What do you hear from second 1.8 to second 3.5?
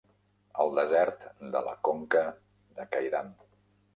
conca de Qaidam.